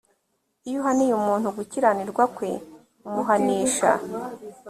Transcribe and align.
iyo 0.67 0.77
uhaniye 0.81 1.13
umuntu 1.15 1.47
gukiranirwa 1.57 2.23
kwe 2.35 2.51
umuhanisha 3.07 3.89